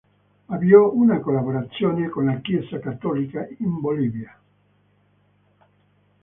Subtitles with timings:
[0.47, 4.35] Avviò una collaborazione con la Chiesa cattolica in Bolivia.